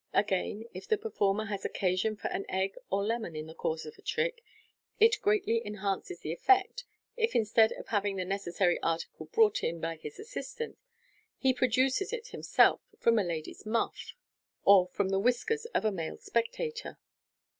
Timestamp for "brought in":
9.27-9.79